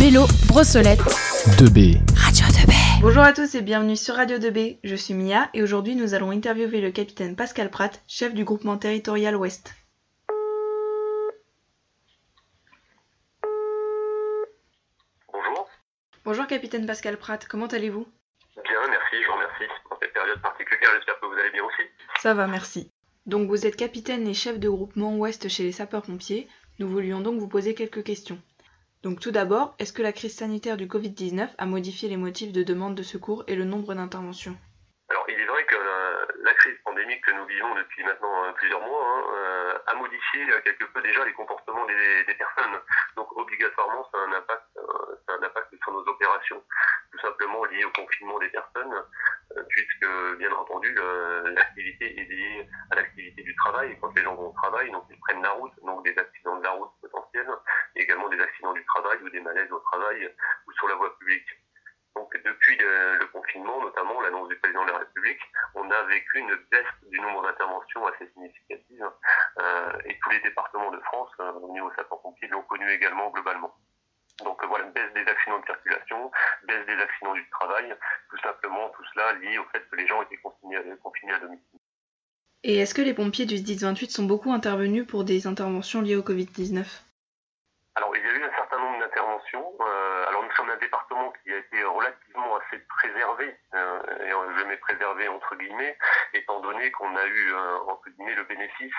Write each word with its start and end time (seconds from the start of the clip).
Bélo, 0.00 0.24
Brossolette. 0.46 1.00
2B. 1.60 2.00
Radio 2.16 2.46
2B. 2.46 2.72
Bonjour 3.02 3.22
à 3.22 3.34
tous 3.34 3.54
et 3.54 3.60
bienvenue 3.60 3.96
sur 3.96 4.14
Radio 4.14 4.38
2B. 4.38 4.78
Je 4.82 4.94
suis 4.94 5.12
Mia 5.12 5.50
et 5.52 5.62
aujourd'hui 5.62 5.94
nous 5.94 6.14
allons 6.14 6.30
interviewer 6.30 6.80
le 6.80 6.90
capitaine 6.90 7.36
Pascal 7.36 7.68
Pratt, 7.68 8.02
chef 8.08 8.32
du 8.32 8.44
groupement 8.44 8.78
territorial 8.78 9.36
Ouest. 9.36 9.74
Bonjour. 15.30 15.68
Bonjour 16.24 16.46
capitaine 16.46 16.86
Pascal 16.86 17.18
Pratt, 17.18 17.46
comment 17.46 17.66
allez-vous? 17.66 18.06
Bien, 18.54 18.88
merci, 18.88 19.16
je 19.22 19.26
vous 19.26 19.34
remercie. 19.34 19.64
Dans 19.90 19.98
cette 20.00 20.14
période 20.14 20.40
particulière, 20.40 20.90
j'espère 20.96 21.20
que 21.20 21.26
vous 21.26 21.38
allez 21.38 21.50
bien 21.50 21.64
aussi. 21.64 21.82
Ça 22.20 22.32
va, 22.32 22.46
merci. 22.46 22.90
Donc 23.26 23.48
vous 23.48 23.66
êtes 23.66 23.76
capitaine 23.76 24.26
et 24.26 24.32
chef 24.32 24.58
de 24.58 24.70
groupement 24.70 25.14
Ouest 25.18 25.50
chez 25.50 25.64
les 25.64 25.72
sapeurs-pompiers. 25.72 26.48
Nous 26.78 26.88
voulions 26.88 27.20
donc 27.20 27.38
vous 27.38 27.48
poser 27.48 27.74
quelques 27.74 28.02
questions. 28.02 28.40
Donc 29.02 29.20
tout 29.20 29.30
d'abord, 29.30 29.74
est-ce 29.78 29.92
que 29.92 30.02
la 30.02 30.12
crise 30.12 30.36
sanitaire 30.36 30.76
du 30.76 30.86
Covid-19 30.86 31.50
a 31.56 31.66
modifié 31.66 32.08
les 32.08 32.16
motifs 32.16 32.52
de 32.52 32.64
demande 32.64 32.96
de 32.96 33.02
secours 33.02 33.44
et 33.46 33.54
le 33.54 33.64
nombre 33.64 33.94
d'interventions? 33.94 34.56
Alors, 35.08 35.24
il 35.28 35.40
est 35.40 35.46
vrai 35.46 35.64
que 35.64 35.76
la, 35.76 36.26
la 36.42 36.54
crise 36.54 36.76
pandémique 36.84 37.24
que 37.24 37.32
nous 37.32 37.46
vivons 37.46 37.74
depuis 37.76 38.04
maintenant 38.04 38.44
euh, 38.44 38.52
plusieurs 38.52 38.80
mois 38.80 39.04
hein, 39.06 39.22
euh, 39.32 39.58
a 39.88 39.94
modifié 39.94 40.50
euh, 40.50 40.60
quelque 40.64 40.84
peu 40.84 41.00
déjà 41.02 41.24
les 41.24 41.32
comportements 41.32 41.86
des, 41.86 42.34
personnes. 42.34 42.80
Donc, 43.16 43.34
obligatoirement, 43.36 44.08
ça 44.12 44.18
a 44.18 44.22
un 44.22 44.32
impact, 44.32 44.64
euh, 44.76 45.78
sur 45.82 45.92
nos 45.92 46.06
opérations, 46.06 46.62
tout 47.12 47.18
simplement 47.20 47.64
lié 47.66 47.84
au 47.84 47.90
confinement 47.90 48.38
des 48.38 48.48
personnes, 48.48 48.92
euh, 49.56 49.62
puisque, 49.68 50.06
bien 50.38 50.52
entendu, 50.52 50.94
l'activité 51.54 52.20
est 52.20 52.24
liée 52.24 52.68
à 52.90 52.96
l'activité 52.96 53.42
du 53.42 53.54
travail. 53.56 53.96
Quand 54.00 54.14
les 54.14 54.22
gens 54.22 54.34
vont 54.34 54.48
au 54.48 54.52
travail, 54.52 54.90
donc 54.90 55.04
ils 55.10 55.18
prennent 55.20 55.42
la 55.42 55.50
route, 55.50 55.72
donc 55.84 56.04
des 56.04 56.16
accidents 56.18 56.56
de 56.56 56.64
la 56.64 56.70
route 56.70 56.90
potentiels, 57.00 57.48
et 57.96 58.02
également 58.02 58.28
des 58.28 58.40
accidents 58.40 58.72
du 58.72 58.84
travail 58.84 59.18
ou 59.22 59.30
des 59.30 59.40
malaises 59.40 59.72
au 59.72 59.80
travail 59.80 60.34
ou 60.66 60.72
sur 60.72 60.88
la 60.88 60.94
voie 60.94 61.16
publique. 61.18 61.48
Donc 62.16 62.34
depuis 62.44 62.76
le, 62.76 63.18
le 63.18 63.26
confinement, 63.26 63.80
notamment 63.80 64.20
l'annonce 64.20 64.48
du 64.48 64.56
président 64.56 64.84
de 64.84 64.90
la 64.90 64.98
République, 64.98 65.40
on 65.74 65.88
a 65.90 66.02
vécu 66.04 66.38
une 66.38 66.54
baisse 66.70 66.86
du 67.10 67.20
nombre 67.20 67.42
d'interventions 67.42 68.06
assez 68.06 68.28
significative 68.32 69.08
euh, 69.60 69.92
et 70.04 70.18
de 70.90 71.00
France 71.00 71.30
euh, 71.40 71.52
au 71.52 71.72
niveau 71.72 71.90
sapeurs-pompiers 71.96 72.48
l'ont 72.48 72.62
connu 72.62 72.90
également 72.90 73.30
globalement. 73.30 73.74
Donc 74.44 74.62
euh, 74.62 74.66
voilà, 74.68 74.84
une 74.86 74.92
baisse 74.92 75.12
des 75.14 75.26
accidents 75.30 75.58
de 75.58 75.64
circulation, 75.66 76.30
baisse 76.64 76.86
des 76.86 77.00
accidents 77.02 77.34
du 77.34 77.48
travail, 77.50 77.94
tout 78.30 78.38
simplement 78.38 78.88
tout 78.90 79.04
cela 79.14 79.32
lié 79.34 79.58
au 79.58 79.64
fait 79.72 79.84
que 79.90 79.96
les 79.96 80.06
gens 80.06 80.22
étaient 80.22 80.36
confinés, 80.38 80.76
à- 80.76 80.96
confinés 81.02 81.32
à 81.34 81.38
domicile. 81.40 81.78
Et 82.64 82.78
est-ce 82.78 82.94
que 82.94 83.02
les 83.02 83.14
pompiers 83.14 83.46
du 83.46 83.56
10-28 83.56 84.10
sont 84.10 84.24
beaucoup 84.24 84.52
intervenus 84.52 85.06
pour 85.06 85.24
des 85.24 85.46
interventions 85.46 86.00
liées 86.02 86.16
au 86.16 86.22
Covid-19 86.22 86.84
Alors, 87.94 88.16
il 88.16 88.22
y 88.22 88.26
a 88.28 88.32
eu 88.32 88.42
un 88.44 88.50
certain 88.56 88.78
nombre 88.80 88.98
d'interventions. 88.98 89.74
Euh, 89.80 90.26
alors, 90.28 90.42
nous 90.42 90.50
sommes 90.56 90.68
un 90.70 90.76
département 90.76 91.32
qui 91.42 91.52
a 91.52 91.58
été 91.58 91.82
relativement 91.84 92.56
assez 92.56 92.78
préservé, 92.98 93.56
euh, 93.74 94.02
et 94.24 94.30
je 94.58 94.64
mets 94.66 94.76
préservé 94.76 95.28
entre 95.28 95.54
guillemets, 95.56 95.96
étant 96.34 96.60
donné 96.60 96.90
qu'on 96.90 97.14
a 97.16 97.26
eu, 97.26 97.52
euh, 97.54 97.78
entre 97.88 98.10
guillemets, 98.10 98.34
le 98.34 98.44
bénéfice 98.44 98.92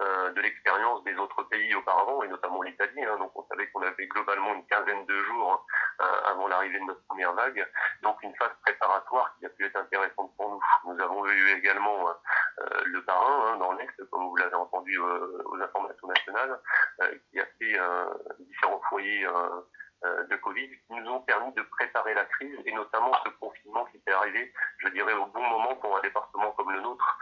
euh, 0.00 0.30
de 0.32 0.40
l'expérience 0.40 1.02
des 1.04 1.16
autres 1.16 1.42
pays 1.44 1.74
auparavant, 1.74 2.22
et 2.22 2.28
notamment 2.28 2.62
l'Italie. 2.62 3.04
hein. 3.04 3.16
donc, 3.18 3.32
on 3.34 3.46
savait 3.46 3.66
qu'on 3.68 3.82
avait 3.82 4.06
globalement 4.06 4.54
une 4.54 4.66
quinzaine 4.66 5.06
de 5.06 5.22
jours 5.24 5.66
euh, 6.00 6.30
avant 6.30 6.48
l'arrivée 6.48 6.78
de 6.78 6.84
notre 6.84 7.02
première 7.06 7.32
vague. 7.32 7.66
Donc, 8.02 8.22
une 8.22 8.34
phase 8.36 8.52
préparatoire 8.62 9.34
qui 9.38 9.46
a 9.46 9.48
pu 9.50 9.64
être 9.64 9.76
intéressante 9.76 10.34
pour 10.36 10.50
nous. 10.50 10.60
Nous 10.92 11.00
avons 11.02 11.26
eu 11.26 11.50
également 11.58 12.08
euh, 12.08 12.80
le 12.84 13.00
Barin 13.00 13.52
hein, 13.52 13.56
dans 13.56 13.72
l'Est, 13.72 14.10
comme 14.10 14.28
vous 14.28 14.36
l'avez 14.36 14.54
entendu 14.54 14.98
euh, 14.98 15.42
aux 15.46 15.60
informations 15.60 16.08
nationales, 16.08 16.60
euh, 17.00 17.14
qui 17.30 17.40
a 17.40 17.46
fait 17.58 17.78
euh, 17.78 18.04
différents 18.38 18.80
foyers 18.88 19.26
euh, 19.26 19.60
euh, 20.04 20.24
de 20.24 20.36
Covid 20.36 20.68
qui 20.68 20.92
nous 20.94 21.10
ont 21.10 21.20
permis 21.20 21.52
de 21.54 21.62
préparer 21.62 22.12
la 22.12 22.24
crise 22.26 22.58
et 22.66 22.72
notamment 22.72 23.12
ce 23.24 23.30
confinement 23.40 23.84
qui 23.86 23.96
est 24.06 24.12
arrivé, 24.12 24.52
je 24.78 24.88
dirais, 24.88 25.14
au 25.14 25.26
bon 25.26 25.40
moment 25.40 25.74
pour 25.76 25.96
un 25.96 26.00
département 26.02 26.50
comme 26.52 26.70
le 26.70 26.80
nôtre, 26.82 27.18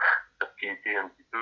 qui 0.59 0.67
était 0.67 0.97
un 0.97 1.07
petit 1.09 1.23
peu 1.31 1.37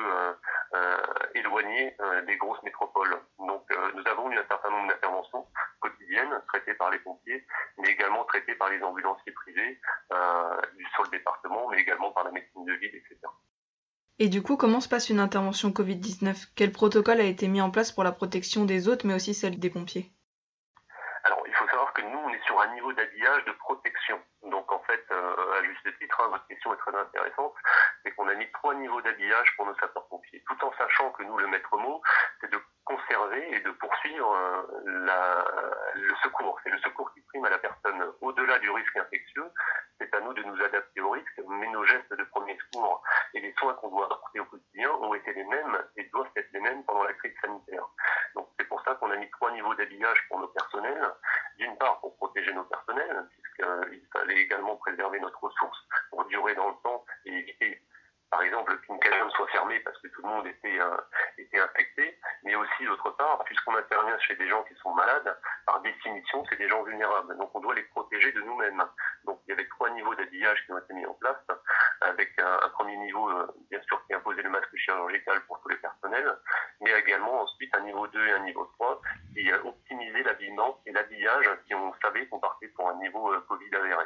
euh, 0.74 0.98
euh, 1.24 1.40
éloigné 1.40 1.96
euh, 2.00 2.22
des 2.24 2.38
grosses 2.38 2.62
métropoles. 2.64 3.16
Donc 3.40 3.64
euh, 3.72 3.92
nous 3.96 4.04
avons 4.08 4.32
eu 4.32 4.38
un 4.38 4.46
certain 4.48 4.70
nombre 4.70 4.88
d'interventions 4.90 5.46
quotidiennes 5.80 6.42
traitées 6.48 6.74
par 6.76 6.92
les 6.92 7.00
pompiers, 7.00 7.46
mais 7.78 7.90
également 7.90 8.24
traitées 8.26 8.56
par 8.56 8.70
les 8.70 8.82
ambulanciers 8.82 9.32
privés 9.32 9.80
sur 10.94 11.04
le 11.04 11.10
département, 11.10 11.68
mais 11.70 11.80
également 11.80 12.12
par 12.12 12.24
la 12.24 12.32
médecine 12.32 12.66
de 12.66 12.74
ville, 12.74 12.96
etc. 12.96 13.20
Et 14.20 14.30
du 14.30 14.44
coup, 14.44 14.58
comment 14.58 14.80
se 14.80 14.88
passe 14.88 15.10
une 15.10 15.20
intervention 15.20 15.70
Covid-19 15.70 16.52
Quel 16.56 16.72
protocole 16.72 17.20
a 17.20 17.24
été 17.24 17.48
mis 17.48 17.62
en 17.62 17.72
place 17.72 17.92
pour 17.92 18.04
la 18.04 18.12
protection 18.12 18.66
des 18.66 18.88
autres, 18.88 19.08
mais 19.08 19.16
aussi 19.16 19.34
celle 19.34 19.60
des 19.60 19.72
pompiers 19.72 20.12
Alors, 21.24 21.44
il 21.48 21.54
faut 21.54 21.68
savoir 21.68 21.94
que 21.94 22.02
nous, 22.04 22.20
on 22.20 22.30
est 22.30 22.43
sur 22.54 22.62
un 22.62 22.74
niveau 22.76 22.94
d'habillage 22.94 23.46
de 23.46 23.52
protection. 23.54 24.22
Donc, 24.44 24.72
en 24.72 24.80
fait, 24.82 25.04
euh, 25.12 25.60
à 25.60 25.64
juste 25.64 25.98
titre, 25.98 26.22
hein, 26.22 26.30
votre 26.30 26.46
question 26.48 26.74
est 26.74 26.78
très 26.78 26.96
intéressante, 26.96 27.54
c'est 28.04 28.12
qu'on 28.12 28.28
a 28.28 28.36
mis 28.36 28.50
trois 28.52 28.76
niveaux 28.76 29.02
d'habillage 29.02 29.56
pour 29.56 29.66
nos 29.66 29.74
sapeurs-pompiers, 29.76 30.44
tout 30.48 30.66
en 30.66 30.72
sachant 30.78 31.12
que 31.12 31.24
nous, 31.24 31.38
le 31.38 31.48
maître 31.48 31.76
mot, 31.78 32.02
c'est 32.40 32.52
de 32.52 32.60
conserver 32.86 33.56
et 33.56 33.60
de 33.62 33.72
poursuivre 33.72 34.36
euh, 34.36 35.44
le 35.96 36.16
secours. 36.22 36.60
C'est 36.64 36.70
le 36.70 36.78
secours 36.80 37.12
qui 37.14 37.22
prime 37.22 37.46
à 37.46 37.50
la 37.50 37.58
personne. 37.58 38.14
Au-delà 38.22 38.60
du 38.60 38.70
risque 38.70 38.98
infectieux, 38.98 39.50
c'est 40.00 40.14
à 40.14 40.20
nous 40.20 40.34
de 40.34 40.44
nous 40.44 40.62
adapter 40.62 41.02
au 41.02 41.12
risque, 41.12 41.42
mais 41.48 41.68
nos 41.70 41.84
gestes 41.86 42.14
de 42.14 42.24
premier 42.26 42.58
secours 42.58 43.02
et 43.34 43.40
les 43.40 43.54
soins 43.54 43.74
qu'on 43.76 43.90
doit 43.90 44.06
apporter 44.06 44.40
au 44.42 44.46
quotidien 44.46 44.92
ont 44.92 45.14
été 45.14 45.34
les 45.34 45.46
mêmes 45.46 45.78
et 45.98 46.04
doivent 46.14 46.30
être 46.36 46.52
les 46.54 46.60
mêmes 46.60 46.84
pendant 46.84 47.04
la 47.04 47.14
crise 47.14 47.34
sanitaire. 47.42 47.86
Donc, 48.36 48.50
c'est 48.60 48.68
pour 48.68 48.84
ça 48.84 48.96
qu'on 48.96 49.12
a 49.12 49.16
mis 49.16 49.30
trois 49.32 49.52
niveaux 49.52 49.74
d'habillage 49.76 50.28
pour 50.28 50.40
nos 50.40 50.48
personnels 50.50 51.14
d'une 51.64 51.78
part 51.78 52.00
pour 52.02 52.16
protéger 52.18 52.54
nos 52.54 52.64
personnels, 52.66 53.26
puisqu'il 53.32 54.06
fallait 54.12 54.38
également 54.38 54.76
préserver 54.76 55.20
notre 55.20 55.42
ressource 55.42 55.78
pour 56.10 56.26
durer 56.26 56.56
dans 56.56 56.70
le 56.70 56.76
temps 56.84 57.06
et 57.26 57.32
éviter, 57.32 57.82
par 58.30 58.42
exemple, 58.42 58.76
qu'une 58.82 59.00
camion 59.00 59.30
soit 59.30 59.48
fermée 59.48 59.80
parce 59.82 59.98
que 60.00 60.08
tout 60.08 60.24
le 60.24 60.28
monde 60.28 60.48
était, 60.48 60.80
euh, 60.80 60.98
était 61.38 61.60
infecté, 61.60 62.20
mais 62.44 62.56
aussi 62.56 62.86
d'autre 62.86 63.12
part, 63.12 63.44
puisqu'on 63.46 63.76
intervient 63.76 64.18
chez 64.20 64.36
des 64.36 64.50
gens 64.50 64.64
qui 64.64 64.74
sont 64.76 64.94
malades, 64.94 65.38
par 65.66 65.80
définition, 65.82 66.44
c'est 66.50 66.58
des 66.58 66.68
gens 66.68 66.84
vulnérables, 66.84 67.38
donc 67.38 67.52
on 67.54 67.60
doit 67.60 67.76
les 67.76 67.84
protéger 67.84 68.32
de 68.32 68.42
nous-mêmes. 68.42 68.84
Donc 69.24 69.40
il 69.46 69.52
y 69.52 69.54
avait 69.54 69.68
trois 69.68 69.90
niveaux 69.92 70.16
d'habillage 70.16 70.66
qui 70.66 70.74
ont 70.74 70.80
été 70.80 70.94
mis 70.94 71.06
en 71.06 71.14
place, 71.14 71.38
avec 72.04 72.38
un, 72.40 72.70
premier 72.70 72.98
niveau, 72.98 73.30
euh, 73.30 73.48
bien 73.70 73.82
sûr, 73.84 74.02
qui 74.06 74.14
imposait 74.14 74.42
le 74.42 74.50
masque 74.50 74.76
chirurgical 74.76 75.42
pour 75.48 75.60
tous 75.62 75.70
les 75.70 75.78
personnels, 75.78 76.38
mais 76.82 76.92
également 77.00 77.42
ensuite 77.42 77.74
un 77.76 77.82
niveau 77.82 78.08
2 78.08 78.28
et 78.28 78.32
un 78.32 78.44
niveau 78.44 78.66
3 78.78 79.02
qui 79.34 79.52
euh, 79.52 79.64
optimisait 79.64 80.24
l'habillement 80.24 80.82
et 80.86 80.92
l'habillage 80.92 81.46
si 81.68 81.74
on 81.74 81.94
savait 82.02 82.28
qu'on 82.28 82.40
partait 82.40 82.68
pour 82.70 82.90
un 82.90 83.00
niveau 83.00 83.34
euh, 83.34 83.40
Covid 83.48 83.76
avéré. 83.76 84.06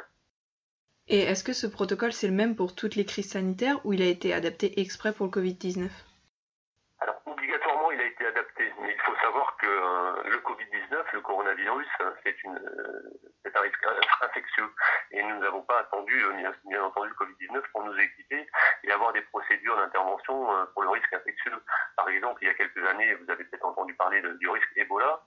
Et 1.08 1.20
est-ce 1.20 1.42
que 1.42 1.54
ce 1.54 1.66
protocole 1.66 2.12
c'est 2.12 2.28
le 2.28 2.34
même 2.34 2.54
pour 2.54 2.74
toutes 2.74 2.94
les 2.94 3.06
crises 3.06 3.30
sanitaires 3.30 3.84
ou 3.84 3.94
il 3.94 4.02
a 4.02 4.06
été 4.06 4.34
adapté 4.34 4.80
exprès 4.80 5.12
pour 5.12 5.26
le 5.26 5.32
Covid-19 5.32 5.88
Alors 5.88 6.07
mais 8.80 8.94
il 8.94 9.00
faut 9.00 9.16
savoir 9.16 9.56
que 9.56 9.66
euh, 9.66 10.22
le 10.30 10.36
Covid-19, 10.38 11.04
le 11.12 11.20
coronavirus, 11.20 11.86
c'est 12.24 12.42
une 12.44 12.56
euh, 12.56 13.02
c'est 13.44 13.56
un 13.56 13.60
risque 13.60 13.84
in- 13.84 14.00
infectieux 14.26 14.68
et 15.10 15.22
nous 15.22 15.38
n'avons 15.38 15.62
pas 15.62 15.80
attendu 15.80 16.14
euh, 16.22 16.32
bien, 16.64 16.82
entendu 16.82 17.08
le 17.08 17.14
Covid-19 17.26 17.62
pour 17.72 17.84
nous 17.84 17.98
équiper 17.98 18.46
et 18.84 18.92
avoir 18.92 19.12
des 19.12 19.22
procédures 19.22 19.76
d'intervention 19.76 20.66
pour 20.74 20.82
le 20.82 20.90
risque 20.90 21.12
infectieux. 21.12 21.52
Par 21.96 22.08
exemple, 22.08 22.42
il 22.42 22.48
y 22.48 22.50
a 22.50 22.54
quelques 22.54 22.84
années, 22.86 23.14
vous 23.14 23.30
avez 23.30 23.44
peut-être 23.44 23.64
entendu 23.64 23.94
parler 23.94 24.22
du 24.22 24.48
risque 24.48 24.70
Ebola, 24.76 25.20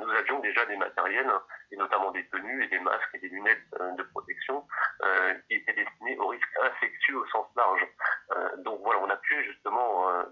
nous 0.00 0.10
avions 0.10 0.38
déjà 0.40 0.64
des 0.66 0.76
matériels 0.76 1.30
et 1.72 1.76
notamment 1.76 2.10
des 2.12 2.26
tenues 2.28 2.62
et 2.64 2.68
des 2.68 2.78
masques 2.78 3.10
et 3.14 3.18
des 3.18 3.28
lunettes 3.28 3.66
de 3.72 4.02
protection 4.04 4.66
qui 5.48 5.54
étaient 5.56 5.72
destinés 5.72 6.16
au 6.18 6.28
risque 6.28 6.48
infectieux 6.62 7.16
au 7.16 7.26
sens 7.26 7.46
large. 7.56 7.86
Donc 8.58 8.80
voilà, 8.82 9.00
on 9.00 9.10
a 9.10 9.16
pu 9.16 9.44
justement 9.44 10.10
euh, 10.10 10.22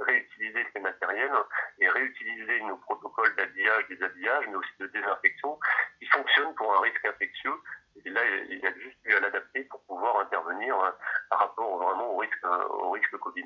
réutiliser 0.00 0.66
ces 0.72 0.80
matériels 0.80 1.32
et 1.78 1.88
réutiliser 1.88 2.60
nos 2.62 2.76
protocoles 2.96 3.34
d'habillage, 3.36 3.84
déshabillage, 3.88 4.44
mais 4.48 4.56
aussi 4.56 4.70
de 4.80 4.86
désinfection 4.86 5.58
qui 5.98 6.06
fonctionnent 6.06 6.54
pour 6.54 6.72
un 6.76 6.80
risque 6.80 7.04
infectieux. 7.04 7.54
Et 8.04 8.10
là, 8.10 8.20
il 8.50 8.66
a 8.66 8.72
juste 8.74 8.98
eu 9.04 9.14
à 9.14 9.20
l'adapter 9.20 9.64
pour 9.64 9.80
pouvoir 9.82 10.20
intervenir 10.20 10.74
euh, 10.78 10.90
par 11.30 11.40
rapport 11.40 11.76
vraiment 11.82 12.14
au 12.14 12.18
risque, 12.18 12.44
euh, 12.44 12.68
au 12.68 12.90
risque 12.90 13.16
Covid. 13.18 13.44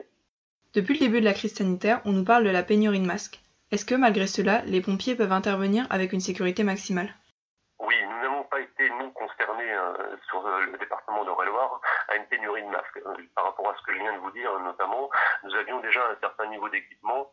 Depuis 0.75 0.95
le 0.95 1.01
début 1.01 1.21
de 1.21 1.25
la 1.25 1.35
crise 1.35 1.55
sanitaire, 1.55 2.01
on 2.05 2.13
nous 2.13 2.25
parle 2.25 2.45
de 2.45 2.51
la 2.51 2.63
pénurie 2.63 3.01
de 3.01 3.07
masques. 3.07 3.41
Est-ce 3.71 3.85
que 3.85 3.95
malgré 3.95 4.27
cela, 4.27 4.63
les 4.67 4.81
pompiers 4.81 5.17
peuvent 5.17 5.33
intervenir 5.33 5.87
avec 5.91 6.13
une 6.13 6.21
sécurité 6.21 6.63
maximale? 6.63 7.15
Été, 8.61 8.91
nous, 8.91 9.11
concernés 9.13 9.73
euh, 9.73 10.17
sur 10.29 10.47
euh, 10.47 10.67
le 10.67 10.79
département 10.79 11.25
de 11.25 11.31
Loire 11.31 11.81
à 12.09 12.17
une 12.17 12.27
pénurie 12.27 12.63
de 12.63 12.69
masques. 12.69 13.01
Euh, 13.07 13.15
par 13.35 13.45
rapport 13.45 13.69
à 13.69 13.75
ce 13.77 13.83
que 13.83 13.93
je 13.93 13.99
viens 13.99 14.13
de 14.13 14.19
vous 14.19 14.31
dire, 14.33 14.59
notamment, 14.61 15.11
nous 15.45 15.55
avions 15.55 15.81
déjà 15.81 16.09
un 16.11 16.17
certain 16.21 16.47
niveau 16.47 16.69
d'équipement 16.69 17.31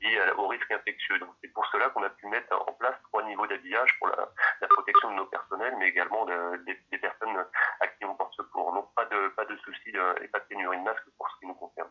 lié 0.00 0.20
au 0.36 0.46
risque 0.46 0.70
infectieux. 0.70 1.18
C'est 1.42 1.52
pour 1.52 1.66
cela 1.66 1.90
qu'on 1.90 2.02
a 2.02 2.10
pu 2.10 2.26
mettre 2.26 2.54
en 2.54 2.72
place 2.72 2.94
trois 3.04 3.22
niveaux 3.24 3.46
d'habillage 3.46 3.96
pour 3.98 4.08
la, 4.08 4.28
protection 4.68 5.10
de 5.10 5.16
nos 5.16 5.26
personnels, 5.26 5.74
mais 5.78 5.88
également 5.88 6.24
de- 6.24 6.56
des, 6.64 6.98
personnes 6.98 7.36
à 7.80 7.86
qui 7.86 8.04
on 8.04 8.14
porte 8.14 8.34
secours. 8.34 8.72
Donc 8.72 8.94
pas 8.94 9.04
de, 9.06 9.28
pas 9.28 9.44
de 9.44 9.56
soucis 9.56 9.92
et 10.22 10.28
pas 10.28 10.38
de 10.38 10.44
pénurie 10.44 10.78
de 10.78 10.82
masques 10.82 11.08
pour 11.16 11.28
ce 11.30 11.38
qui 11.40 11.46
nous 11.46 11.54
concerne. 11.54 11.90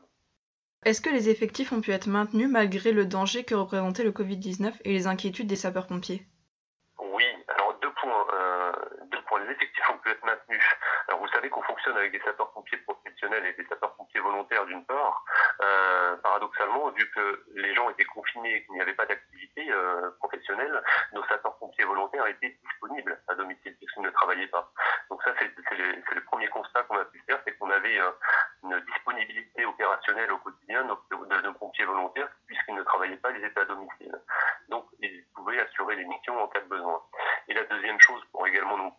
Est-ce 0.88 1.01
que 1.01 1.09
les 1.09 1.30
effectifs 1.30 1.73
ont 1.73 1.81
pu 1.81 1.91
être 1.91 2.07
maintenus 2.07 2.47
malgré 2.50 2.94
le 2.94 3.06
danger 3.06 3.44
que 3.44 3.56
représentait 3.56 4.03
le 4.03 4.12
Covid-19 4.12 4.73
et 4.85 4.94
les 4.94 5.07
inquiétudes 5.07 5.47
des 5.47 5.57
sapeurs-pompiers 5.57 6.25
Oui, 7.00 7.25
alors 7.50 7.77
deux 7.81 7.91
points. 8.00 8.27
Euh, 8.33 8.71
deux 9.12 9.21
points. 9.27 9.44
Les 9.44 9.51
effectifs 9.51 9.89
Alors 11.07 11.19
vous 11.19 11.27
savez 11.29 11.49
qu'on 11.49 11.61
fonctionne 11.63 11.97
avec 11.97 12.11
des 12.11 12.19
sapeurs-pompiers 12.19 12.77
professionnels 12.79 13.45
et 13.45 13.53
des 13.53 13.67
sapeurs-pompiers 13.67 14.21
volontaires 14.21 14.65
d'une 14.65 14.85
part. 14.85 15.23
Euh, 15.61 16.15
paradoxalement, 16.17 16.89
vu 16.91 17.09
que 17.11 17.44
les 17.55 17.73
gens 17.75 17.89
étaient 17.89 18.05
confinés 18.05 18.55
et 18.55 18.65
qu'il 18.65 18.73
n'y 18.73 18.81
avait 18.81 18.94
pas 18.94 19.05
d'activité 19.05 19.69
euh, 19.71 20.11
professionnelle, 20.19 20.81
nos 21.13 21.23
sapeurs-pompiers 21.25 21.85
volontaires 21.85 22.27
étaient 22.27 22.57
disponibles 22.63 23.21
à 23.27 23.35
domicile 23.35 23.75
puisqu'ils 23.77 24.03
ne 24.03 24.09
travaillaient 24.11 24.47
pas. 24.47 24.71
Donc 25.09 25.21
ça, 25.23 25.33
c'est 25.39 25.51
le, 25.77 26.21
premier 26.25 26.47
constat 26.49 26.83
qu'on 26.83 26.97
a 26.97 27.05
pu 27.05 27.21
faire, 27.25 27.39
c'est 27.45 27.57
qu'on 27.57 27.69
avait 27.69 27.99
euh, 27.99 28.11
une 28.63 28.79
disponibilité 28.81 29.65
opérationnelle 29.65 30.31
au 30.31 30.38
quotidien 30.39 30.83
de 30.83 31.41
nos 31.41 31.53
pompiers 31.53 31.85
volontaires 31.85 32.29
puisqu'ils 32.45 32.75
ne 32.75 32.83
travaillaient 32.83 33.17
pas, 33.17 33.31
ils 33.31 33.44
étaient 33.44 33.61
à 33.61 33.65
domicile. 33.65 34.15
Donc 34.69 34.85
ils 34.99 35.25
pouvaient 35.35 35.59
assurer 35.59 35.95
les 35.95 36.05
missions 36.05 36.41
en 36.41 36.47
cas 36.47 36.61
de 36.61 36.67
besoin. 36.67 37.01
Et 37.47 37.53
la 37.53 37.63
deuxième 37.63 37.99
chose 38.01 38.21
pour 38.31 38.45
également 38.45 38.77
nos 38.77 38.91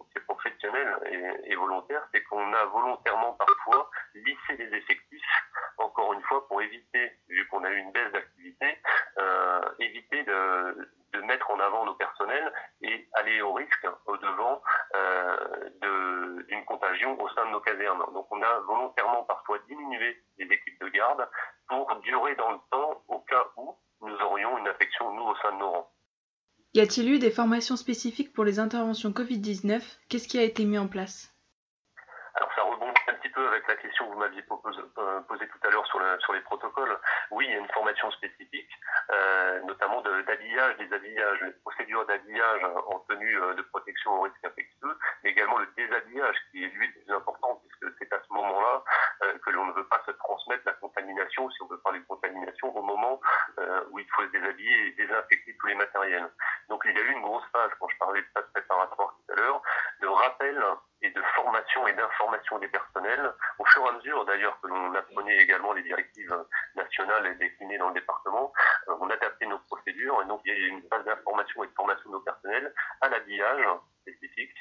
pompiers 0.49 0.69
professionnels 0.69 1.43
et, 1.45 1.55
volontaires, 1.55 2.07
c'est 2.13 2.23
qu'on 2.25 2.53
a 2.53 2.65
volontairement 2.67 3.33
parfois 3.35 3.91
lissé 4.15 4.57
les 4.59 4.77
effectifs, 4.77 5.23
encore 5.79 6.13
une 6.13 6.23
fois, 6.23 6.47
pour 6.49 6.63
éviter, 6.63 7.13
vu 7.29 7.47
qu'on 7.49 7.65
a 7.65 7.71
eu 7.71 7.79
une 7.79 7.93
baisse 7.93 8.13
d'activité, 8.13 8.79
euh, 9.19 9.61
éviter 9.81 10.23
de, 10.25 10.89
mettre 11.25 11.51
en 11.51 11.61
avant 11.61 11.85
nos 11.85 11.95
personnels 11.95 12.51
et 12.81 13.07
aller 13.13 13.43
au 13.43 13.53
risque, 13.53 13.87
au 14.07 14.17
devant 14.17 14.63
euh, 14.95 16.43
d'une 16.49 16.65
contagion 16.65 17.21
au 17.21 17.29
sein 17.31 17.45
de 17.45 17.51
nos 17.51 17.61
casernes. 17.61 18.03
Donc 18.15 18.29
on 18.31 18.41
a 18.41 18.59
volontairement 18.61 19.25
parfois 19.25 19.59
diminué 19.69 20.23
les 20.39 20.47
équipes 20.47 20.81
de 20.81 20.89
garde 20.89 21.29
pour 21.69 21.95
durer 21.97 22.35
dans 22.37 22.53
le 22.53 22.59
temps 22.71 23.03
au 23.09 23.19
cas 23.21 23.45
où 23.57 23.77
nous 24.01 24.17
aurions 24.23 24.57
une 24.57 24.69
infection, 24.69 25.13
nous, 25.13 25.25
au 25.25 25.37
sein 25.37 25.53
de 25.53 25.59
nos 25.59 25.71
rangs. 25.71 25.93
Y 26.75 26.81
a-t-il 26.81 27.11
eu 27.11 27.19
des 27.19 27.31
formations 27.31 27.77
spécifiques 27.77 28.33
pour 28.35 28.45
les 28.45 28.59
interventions 28.59 29.11
Covid-19 29.11 29.81
Qu'est-ce 30.09 30.29
qui 30.29 30.39
a 30.39 30.43
été 30.43 30.67
mis 30.67 30.77
en 30.77 30.87
place? 30.87 31.33
Alors 32.35 32.51
ça 32.55 32.63
rebondit 32.63 33.01
un 33.09 33.15
petit 33.15 33.31
peu 33.31 33.49
avec 33.49 33.67
la 33.67 33.75
question 33.77 34.07
que 34.07 34.13
vous 34.13 34.19
m'aviez 34.19 34.43
posée 34.43 34.81
euh, 34.99 35.21
tout 35.29 35.67
à 35.67 35.71
l'heure 35.71 35.87
sur, 35.87 36.33
les 36.35 36.41
protocoles. 36.43 36.99
Oui, 37.31 37.47
il 37.49 37.53
y 37.53 37.55
a 37.55 37.59
une 37.59 37.69
formation 37.69 38.11
spécifique, 38.11 38.71
euh, 39.11 39.61
notamment 39.63 40.03
d'habillage, 40.03 40.77
des 40.77 40.93
habillages, 40.93 41.41
les 41.41 41.53
procédures 41.65 42.07
d'habillage 42.07 42.63
en 42.87 42.99
tenue 43.09 43.41
euh, 43.41 43.55
de 43.55 43.63
protection 43.63 44.13
au 44.13 44.21
risque 44.23 44.45
infectieux, 44.45 44.95
mais 45.25 45.31
également 45.31 45.59
le 45.59 45.69
déshabillage 45.75 46.37
qui 46.51 46.65
est 46.65 46.69
lui 46.69 46.87
le 46.87 46.93
plus 46.93 47.15
important 47.15 47.63
puisque 47.65 47.97
c'est 47.99 48.13
à 48.13 48.21
ce 48.21 48.33
moment-là 48.35 48.85
euh, 49.23 49.39
que 49.45 49.51
l'on 49.51 49.67
ne 49.67 49.73
veut 49.73 49.87
pas 49.87 50.01
se 50.07 50.13
transmettre 50.13 50.63
la 50.67 50.75
contamination, 50.75 51.51
si 51.51 51.63
on 51.63 51.67
veut 51.67 51.79
parler 51.79 51.99
de 52.01 52.05
contamination, 52.05 52.77
au 52.77 52.83
moment 52.83 53.21
euh, 53.59 53.83
où 53.91 53.99
il 53.99 54.07
faut 54.11 54.23
se 54.23 54.31
déshabiller 54.31 54.89
et 54.89 54.91
désinfecter 54.93 55.57
tous 55.59 55.67
les 55.67 55.75
matériels. 55.75 56.29
Il 56.99 57.05
y 57.05 57.07
a 57.07 57.11
eu 57.11 57.15
une 57.15 57.23
grosse 57.23 57.45
phase, 57.53 57.71
quand 57.79 57.89
je 57.89 57.97
parlais 57.99 58.21
de 58.21 58.27
phase 58.35 58.45
préparatoire 58.53 59.15
tout 59.15 59.33
à 59.33 59.37
l'heure, 59.37 59.63
de 60.01 60.09
rappel 60.09 60.65
et 61.01 61.11
de 61.11 61.23
formation 61.37 61.87
et 61.87 61.93
d'information 61.93 62.59
des 62.59 62.67
personnels, 62.67 63.33
au 63.61 63.65
fur 63.67 63.85
et 63.87 63.89
à 63.89 63.93
mesure 63.93 64.25
d'ailleurs 64.25 64.61
que 64.61 64.67
l'on 64.67 64.93
apprenait 64.97 65.37
également 65.37 65.73
les 65.75 65.83
directives 65.83 66.45
nationales 66.75 67.39
déclinées 67.39 67.79
dans 67.79 67.89
le 67.89 67.95
département, 67.95 68.53
euh, 68.89 68.95
on 68.99 69.09
adaptait 69.11 69.47
nos 69.47 69.61
procédures 69.61 70.21
et 70.23 70.25
donc 70.27 70.41
il 70.45 70.53
y 70.53 70.57
a 70.57 70.59
eu 70.59 70.69
une 70.71 70.83
phase 70.89 71.05
d'information 71.05 71.63
et 71.63 71.69
de 71.69 71.73
formation 71.75 72.11
de 72.11 72.15
nos 72.15 72.21
personnels 72.21 72.75
à 73.01 73.09
l'habillage 73.09 73.65
spécifique, 74.01 74.57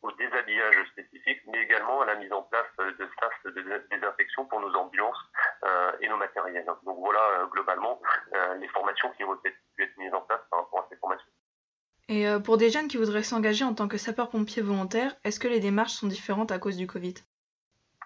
au 0.00 0.10
déshabillage 0.12 0.86
spécifique, 0.92 1.42
mais 1.48 1.64
également 1.64 2.00
à 2.00 2.06
la 2.06 2.14
mise 2.14 2.32
en 2.32 2.44
place 2.44 2.76
de 2.78 3.08
sas 3.20 3.52
de 3.52 3.86
désinfection 3.90 4.46
pour 4.46 4.60
nos 4.60 4.74
ambulances 4.74 5.22
euh, 5.64 5.92
et 6.00 6.08
nos 6.08 6.16
matériels. 6.16 6.64
Donc 6.64 6.98
voilà 6.98 7.20
euh, 7.20 7.46
globalement 7.46 8.00
les 8.58 8.68
formations 8.68 9.10
qui 9.12 9.24
ont 9.24 9.36
pu 9.36 9.54
être 9.82 9.96
mises 9.98 10.14
en 10.14 10.22
place 10.22 10.40
par 10.50 10.60
rapport 10.60 10.80
à 10.80 10.86
ces 10.88 10.96
formations. 10.96 11.28
Et 12.08 12.28
euh, 12.28 12.38
pour 12.38 12.58
des 12.58 12.68
jeunes 12.68 12.88
qui 12.88 12.98
voudraient 12.98 13.22
s'engager 13.22 13.64
en 13.64 13.74
tant 13.74 13.88
que 13.88 13.96
sapeurs-pompiers 13.96 14.62
volontaires, 14.62 15.14
est-ce 15.24 15.40
que 15.40 15.48
les 15.48 15.60
démarches 15.60 15.94
sont 15.94 16.06
différentes 16.06 16.52
à 16.52 16.58
cause 16.58 16.76
du 16.76 16.86
Covid? 16.86 17.14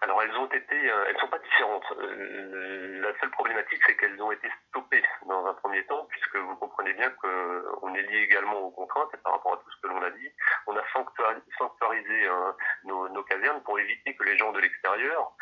Alors 0.01 0.23
elles 0.23 0.37
ont 0.37 0.47
été, 0.47 0.91
euh, 0.91 1.05
elles 1.09 1.19
sont 1.19 1.29
pas 1.29 1.41
différentes. 1.41 1.85
Euh, 1.99 3.01
la 3.01 3.19
seule 3.19 3.31
problématique, 3.31 3.81
c'est 3.85 3.97
qu'elles 3.97 4.21
ont 4.23 4.31
été 4.31 4.49
stoppées 4.69 5.03
dans 5.27 5.45
un 5.47 5.55
premier 5.55 5.85
temps, 5.87 6.07
puisque 6.11 6.37
vous 6.37 6.55
comprenez 6.57 6.93
bien 6.93 7.11
qu'on 7.11 7.95
est 7.95 8.03
lié 8.03 8.19
également 8.19 8.61
aux 8.61 8.71
contraintes 8.71 9.11
par 9.25 9.33
rapport 9.33 9.55
à 9.55 9.57
tout 9.57 9.71
ce 9.71 9.81
que 9.83 9.89
l'on 9.89 10.03
a 10.03 10.11
dit, 10.11 10.31
on 10.69 10.77
a 10.77 10.83
sanctuarisé 10.93 12.27
euh, 12.27 12.53
nos, 12.85 13.23
casernes 13.25 13.61
pour 13.63 13.79
éviter 13.81 14.15
que 14.15 14.23
les 14.23 14.39
gens 14.39 14.53
de 14.53 14.61
l'extérieur 14.61 15.33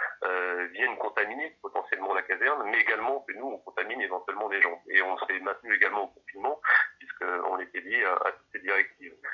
viennent 0.73 0.97
contaminer 0.97 1.57
potentiellement 1.63 2.15
la 2.15 2.23
caserne, 2.23 2.65
mais 2.65 2.81
également 2.81 3.21
que 3.21 3.33
nous 3.35 3.47
on 3.47 3.59
contamine 3.59 4.01
éventuellement 4.01 4.49
des 4.49 4.61
gens. 4.61 4.83
Et 4.89 5.01
on 5.03 5.17
s'est 5.19 5.39
maintenu 5.41 5.75
également 5.75 6.05
au 6.05 6.09
confinement, 6.09 6.61
puisqu'on 6.99 7.59
était 7.61 7.81
lié 7.81 8.05
à, 8.05 8.15
à 8.15 8.33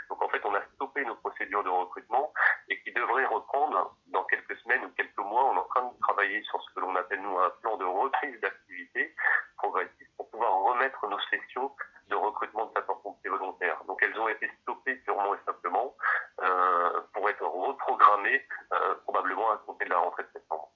Donc 0.08 0.22
en 0.22 0.28
fait, 0.28 0.40
on 0.44 0.54
a 0.54 0.62
stoppé 0.74 1.04
nos 1.04 1.14
procédures 1.16 1.64
de 1.64 1.68
recrutement 1.68 2.32
et 2.68 2.80
qui 2.82 2.92
devraient 2.92 3.26
reprendre 3.26 3.96
dans 4.08 4.24
quelques 4.24 4.56
semaines 4.58 4.84
ou 4.84 4.90
quelques 4.90 5.18
mois. 5.18 5.50
On 5.50 5.54
est 5.56 5.58
en 5.58 5.64
train 5.64 5.84
de 5.84 5.98
travailler 6.00 6.42
sur 6.44 6.62
ce 6.62 6.74
que 6.74 6.80
l'on 6.80 6.94
appelle 6.96 7.20
nous 7.22 7.38
un 7.38 7.50
plan 7.62 7.76
de 7.76 7.84
reprise 7.84 8.40
d'activité 8.40 9.14
progressive 9.56 10.08
pour 10.16 10.30
pouvoir 10.30 10.52
remettre 10.64 11.06
nos 11.08 11.20
sessions 11.30 11.70
de 12.08 12.14
recrutement 12.16 12.66
de 12.66 12.72
sapeurs-pompiers 12.74 13.30
volontaires. 13.30 13.82
Donc 13.86 14.02
elles 14.02 14.18
ont 14.18 14.28
été 14.28 14.50
stoppées 14.62 14.96
purement 14.96 15.34
et 15.34 15.38
simplement 15.46 15.96
euh, 16.42 17.00
pour 17.12 17.28
être 17.30 17.44
reprogrammées 17.44 18.46
euh, 18.72 18.94
probablement 19.04 19.50
à 19.52 19.58
compter 19.58 19.84
de 19.84 19.90
la 19.90 19.98
rentrée 19.98 20.24
de 20.24 20.28
septembre. 20.32 20.70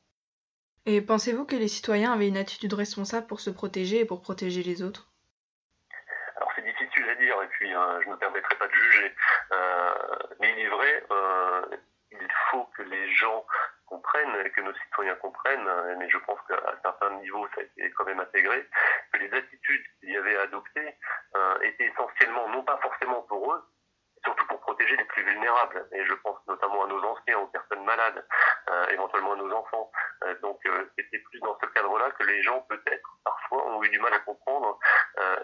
Et 0.86 1.00
pensez-vous 1.02 1.44
que 1.44 1.56
les 1.56 1.68
citoyens 1.68 2.12
avaient 2.12 2.28
une 2.28 2.36
attitude 2.36 2.72
responsable 2.72 3.26
pour 3.26 3.40
se 3.40 3.50
protéger 3.50 4.00
et 4.00 4.04
pour 4.04 4.20
protéger 4.20 4.62
les 4.62 4.82
autres 4.82 5.08
Alors 6.36 6.50
c'est 6.54 6.64
difficile 6.64 7.08
à 7.08 7.14
dire 7.16 7.34
et 7.42 7.45
puis 7.56 7.74
euh, 7.74 8.00
je 8.02 8.06
ne 8.06 8.12
me 8.12 8.18
permettrai 8.18 8.54
pas 8.56 8.66
de 8.66 8.72
juger. 8.72 9.14
Euh, 9.52 9.94
mais 10.40 10.52
il 10.52 10.66
est 10.66 10.68
vrai, 10.68 11.04
euh, 11.10 11.62
il 12.12 12.28
faut 12.50 12.64
que 12.76 12.82
les 12.82 13.10
gens 13.14 13.44
comprennent, 13.86 14.50
que 14.50 14.60
nos 14.60 14.74
citoyens 14.74 15.14
comprennent, 15.16 15.68
mais 15.98 16.08
je 16.10 16.18
pense 16.18 16.38
qu'à 16.48 16.60
certains 16.82 17.10
niveaux 17.20 17.46
ça 17.54 17.60
a 17.60 17.64
été 17.64 17.90
quand 17.92 18.04
même 18.04 18.20
intégré, 18.20 18.68
que 19.12 19.18
les 19.18 19.32
attitudes 19.32 19.84
qu'il 20.00 20.10
y 20.10 20.16
avait 20.16 20.36
à 20.36 20.42
adopter 20.42 20.96
étaient 21.62 21.86
essentiellement, 21.86 22.48
non 22.48 22.64
pas 22.64 22.78
forcément 22.78 23.22
pour 23.22 23.52
eux, 23.52 23.64
surtout 24.24 24.44
pour 24.46 24.60
protéger 24.60 24.96
les 24.96 25.04
plus 25.04 25.22
vulnérables. 25.22 25.86
Et 25.92 26.04
je 26.04 26.14
pense 26.14 26.36
notamment 26.48 26.84
à 26.84 26.88
nos 26.88 27.00
anciens, 27.04 27.38
aux 27.38 27.46
personnes 27.46 27.84
malades, 27.84 28.26
éventuellement 28.90 29.34
à 29.34 29.36
nos 29.36 29.52
enfants. 29.52 29.92
Donc 30.42 30.60
c'était 30.98 31.18
plus 31.18 31.38
dans 31.38 31.56
ce 31.60 31.66
cadre-là 31.66 32.10
que 32.18 32.24
les 32.24 32.42
gens 32.42 32.62
peut-être 32.62 33.08
parfois 33.24 33.66
ont 33.68 33.84
eu 33.84 33.88
du 33.88 34.00
mal 34.00 34.14
à 34.14 34.18
comprendre 34.20 34.80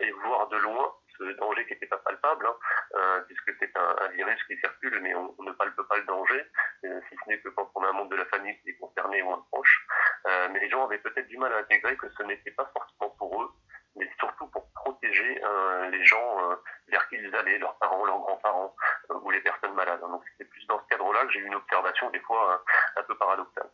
et 0.01 0.11
voir 0.11 0.49
de 0.49 0.57
loin 0.57 0.93
ce 1.19 1.25
danger 1.39 1.67
qui 1.67 1.75
n'était 1.75 1.87
pas 1.87 1.99
palpable, 1.99 2.47
hein, 2.47 2.55
euh, 2.95 3.21
puisque 3.23 3.53
c'est 3.59 3.77
un, 3.77 3.97
un, 4.01 4.09
virus 4.09 4.43
qui 4.45 4.57
circule, 4.59 5.01
mais 5.01 5.15
on, 5.15 5.35
on, 5.39 5.43
ne 5.43 5.53
palpe 5.53 5.81
pas 5.89 5.97
le 5.97 6.05
danger, 6.05 6.45
euh, 6.85 7.01
si 7.09 7.17
ce 7.17 7.31
n'est 7.31 7.39
que 7.41 7.49
quand 7.51 7.71
on 7.75 7.85
a 7.85 7.89
un 7.89 7.93
membre 7.93 8.11
de 8.11 8.17
la 8.17 8.27
famille 8.27 8.59
qui 8.63 8.71
est 8.71 8.77
concerné 8.77 9.23
ou 9.23 9.33
un 9.33 9.45
proche. 9.51 9.87
Euh, 10.27 10.49
mais 10.53 10.61
les 10.61 10.71
gens 10.71 10.85
avaient 10.85 10.99
peut-être 10.99 11.29
du 11.29 11.39
mal 11.39 11.53
à 11.53 11.59
intégrer 11.59 11.97
que 11.97 12.09
ce 12.17 12.23
n'était 12.25 12.53
pas 12.53 12.71
forcément 12.73 13.11
pour 13.19 13.43
eux, 13.43 13.51
mais 13.97 14.09
surtout 14.19 14.47
pour 14.47 14.71
protéger 14.73 15.43
les 15.91 16.05
gens 16.05 16.59
vers 16.89 17.07
qui 17.09 17.17
ils 17.17 17.35
allaient, 17.35 17.59
leurs 17.59 17.77
parents, 17.77 18.05
leurs 18.05 18.21
grands-parents 18.21 18.75
ou 19.11 19.31
les 19.31 19.41
personnes 19.41 19.75
malades. 19.75 20.01
Donc 20.01 20.23
c'était 20.31 20.49
plus 20.49 20.67
dans 20.67 20.81
ce 20.81 20.87
cadre-là 20.89 21.27
que 21.27 21.33
j'ai 21.33 21.41
eu 21.41 21.47
une 21.47 21.55
observation 21.55 22.09
des 22.11 22.21
fois 22.21 22.65
un 22.97 23.03
peu 23.03 23.17
paradoxale. 23.19 23.69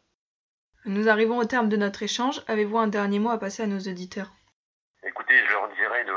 Nous 0.84 1.08
arrivons 1.08 1.38
au 1.38 1.44
terme 1.44 1.68
de 1.68 1.76
notre 1.76 2.02
échange. 2.02 2.42
Avez-vous 2.48 2.78
un 2.78 2.88
dernier 2.88 3.18
mot 3.18 3.30
à 3.30 3.38
passer 3.38 3.62
à 3.62 3.66
nos 3.66 3.78
auditeurs? 3.78 4.30
Écoutez, 5.02 5.34
je 5.46 5.52
leur 5.52 5.68
dirais 5.68 6.04
de 6.04 6.12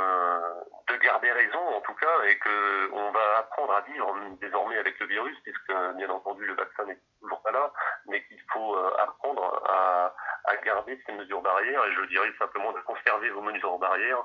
garder 1.04 1.32
raison 1.32 1.60
en 1.60 1.82
tout 1.82 1.94
cas 1.96 2.24
et 2.28 2.38
que 2.38 2.92
on 2.94 3.12
va 3.12 3.38
apprendre 3.40 3.74
à 3.74 3.82
vivre 3.82 4.16
désormais 4.40 4.78
avec 4.78 5.00
le 5.00 5.08
virus 5.08 5.38
puisque 5.44 5.74
bien 5.96 6.10
entendu 6.10 6.46
le 6.46 6.56
vaccin 6.56 6.86
n'est 6.86 7.00
toujours 7.22 7.42
pas 7.42 7.52
là, 7.52 7.72
mais 8.08 8.24
qu'il 8.26 8.42
faut 8.54 8.76
apprendre 9.00 9.62
à, 9.68 10.14
à, 10.46 10.56
garder 10.58 11.02
ces 11.06 11.14
mesures 11.14 11.42
barrières 11.42 11.86
et 11.86 11.94
je 11.94 12.06
dirais 12.06 12.32
simplement 12.40 12.72
de 12.72 12.80
conserver 12.82 13.30
vos 13.30 13.42
mesures 13.42 13.78
barrières 13.80 14.24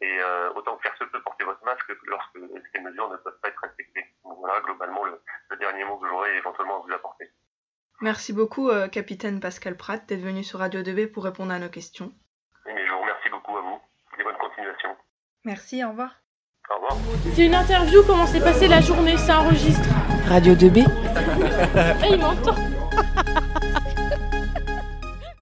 et 0.00 0.18
euh, 0.20 0.52
autant 0.54 0.76
que 0.76 0.82
faire 0.82 0.96
se 0.98 1.04
peut 1.04 1.22
porter 1.22 1.44
votre 1.44 1.64
masque 1.64 1.90
lorsque 2.04 2.38
ces 2.72 2.80
mesures 2.80 3.08
ne 3.10 3.16
peuvent 3.16 3.38
pas 3.40 3.48
être 3.48 3.60
respectées. 3.62 4.06
Donc 4.24 4.38
voilà 4.38 4.60
globalement 4.60 5.04
le, 5.04 5.20
le 5.50 5.56
dernier 5.56 5.84
mot 5.84 5.96
que 5.98 6.08
j'aurais 6.08 6.36
éventuellement 6.36 6.82
à 6.82 6.86
vous 6.86 6.92
apporter. 6.92 7.30
Merci 8.00 8.32
beaucoup, 8.34 8.68
euh, 8.68 8.88
capitaine 8.88 9.40
Pascal 9.40 9.76
Pratt, 9.76 10.04
d'être 10.06 10.20
venu 10.20 10.44
sur 10.44 10.58
Radio 10.58 10.82
2B 10.82 11.10
pour 11.10 11.24
répondre 11.24 11.52
à 11.52 11.58
nos 11.58 11.70
questions. 11.70 12.12
Et 12.66 12.86
je 12.86 12.92
vous 12.92 13.00
remercie 13.00 13.30
beaucoup 13.30 13.56
à 13.56 13.60
vous. 13.62 13.80
Et 14.18 14.22
bonne 14.22 14.36
continuation. 14.36 14.96
Merci, 15.46 15.84
au 15.84 15.90
revoir. 15.90 16.10
Au 16.68 16.74
revoir. 16.74 16.98
C'est 17.36 17.46
une 17.46 17.54
interview, 17.54 18.02
comment 18.04 18.26
s'est 18.26 18.40
passée 18.40 18.66
la 18.66 18.80
journée, 18.80 19.16
ça 19.16 19.38
enregistre. 19.38 19.88
Radio 20.28 20.54
2B. 20.54 20.84
Ah, 21.76 21.92
il 22.10 22.18
m'entend. 22.18 22.56